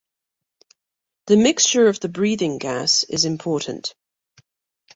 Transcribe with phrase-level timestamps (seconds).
[1.27, 3.93] The mixture of the breathing gas is important.